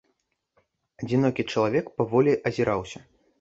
Адзінокі 1.03 1.45
чалавек 1.51 1.93
паволі 2.01 2.33
азіраўся. 2.53 2.99